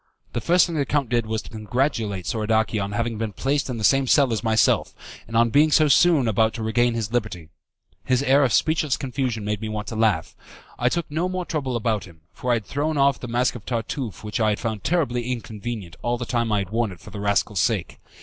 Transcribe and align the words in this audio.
The 0.33 0.41
first 0.41 0.65
thing 0.65 0.73
the 0.75 0.83
count 0.83 1.09
did 1.09 1.27
was 1.27 1.43
to 1.43 1.51
congratulate 1.51 2.25
Soradaci 2.25 2.79
on 2.83 2.93
having 2.93 3.19
been 3.19 3.33
placed 3.33 3.69
in 3.69 3.77
the 3.77 3.83
same 3.83 4.07
cell 4.07 4.33
as 4.33 4.43
myself, 4.43 4.95
and 5.27 5.37
on 5.37 5.51
being 5.51 5.69
so 5.69 5.87
soon 5.87 6.27
about 6.27 6.55
to 6.55 6.63
regain 6.63 6.95
his 6.95 7.13
liberty. 7.13 7.49
His 8.03 8.23
air 8.23 8.43
of 8.43 8.51
speechless 8.51 8.97
confusion 8.97 9.45
made 9.45 9.61
me 9.61 9.69
want 9.69 9.85
to 9.89 9.95
laugh. 9.95 10.35
I 10.79 10.89
took 10.89 11.05
no 11.11 11.29
more 11.29 11.45
trouble 11.45 11.75
about 11.75 12.05
him, 12.05 12.21
for 12.33 12.49
I 12.49 12.55
had 12.55 12.65
thrown 12.65 12.97
off 12.97 13.19
the 13.19 13.27
mask 13.27 13.53
of 13.53 13.63
Tartuffe 13.63 14.23
which 14.23 14.39
I 14.39 14.49
had 14.49 14.59
found 14.59 14.83
terribly 14.83 15.31
inconvenient 15.31 15.95
all 16.01 16.17
the 16.17 16.25
time 16.25 16.51
I 16.51 16.57
had 16.57 16.71
worn 16.71 16.91
it 16.91 16.99
for 16.99 17.11
the 17.11 17.19
rascal's 17.19 17.59
sake. 17.59 17.99